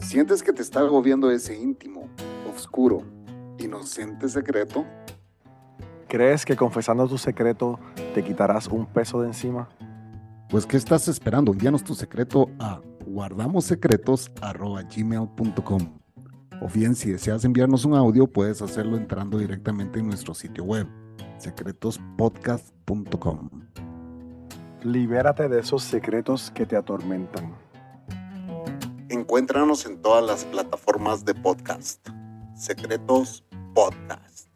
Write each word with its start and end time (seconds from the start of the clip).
¿Sientes 0.00 0.42
que 0.42 0.52
te 0.52 0.62
está 0.62 0.80
agobiando 0.80 1.30
ese 1.30 1.56
íntimo, 1.56 2.08
oscuro, 2.52 3.04
inocente 3.58 4.28
secreto? 4.28 4.84
¿Crees 6.08 6.44
que 6.44 6.56
confesando 6.56 7.06
tu 7.06 7.18
secreto 7.18 7.78
te 8.14 8.24
quitarás 8.24 8.66
un 8.68 8.86
peso 8.86 9.20
de 9.20 9.28
encima? 9.28 9.68
Pues, 10.48 10.66
¿qué 10.66 10.78
estás 10.78 11.06
esperando? 11.08 11.52
Envíanos 11.52 11.84
tu 11.84 11.94
secreto 11.94 12.50
a 12.58 12.80
guardamossecretos.gmail.com 13.06 15.98
O 16.62 16.68
bien, 16.68 16.94
si 16.94 17.12
deseas 17.12 17.44
enviarnos 17.44 17.84
un 17.84 17.94
audio, 17.94 18.26
puedes 18.26 18.62
hacerlo 18.62 18.96
entrando 18.96 19.36
directamente 19.38 19.98
en 19.98 20.06
nuestro 20.06 20.32
sitio 20.34 20.64
web, 20.64 20.86
secretospodcast.com. 21.36 23.67
Libérate 24.82 25.48
de 25.48 25.58
esos 25.58 25.82
secretos 25.82 26.52
que 26.52 26.64
te 26.64 26.76
atormentan. 26.76 27.52
Encuéntranos 29.08 29.84
en 29.86 30.00
todas 30.00 30.24
las 30.24 30.44
plataformas 30.44 31.24
de 31.24 31.34
podcast. 31.34 32.08
Secretos 32.54 33.44
Podcast. 33.74 34.48